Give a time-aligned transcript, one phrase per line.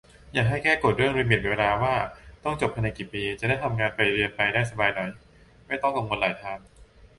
[0.33, 1.95] อยากให้แก้กฎเรื่องลิมิตเวลาว่า
[2.43, 5.09] ต้องจบภายในกี่ปี จะได้ทำงานไปเรียนไปได้สบายหน่อย
[5.67, 6.59] ไม่ต้องกังวลหลายทาง